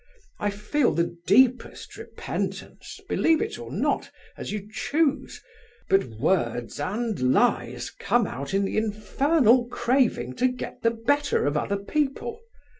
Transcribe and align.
I 0.39 0.49
feel 0.49 0.93
the 0.95 1.15
deepest 1.27 1.95
repentance, 1.95 2.99
believe 3.07 3.39
it 3.39 3.59
or 3.59 3.71
not, 3.71 4.09
as 4.35 4.51
you 4.51 4.67
choose; 4.67 5.43
but 5.91 6.05
words 6.05 6.79
and 6.79 7.31
lies 7.31 7.91
come 7.91 8.25
out 8.25 8.51
in 8.55 8.65
the 8.65 8.77
infernal 8.77 9.65
craving 9.67 10.33
to 10.37 10.47
get 10.47 10.81
the 10.81 10.89
better 10.89 11.45
of 11.45 11.55
other 11.55 11.77
people. 11.77 12.41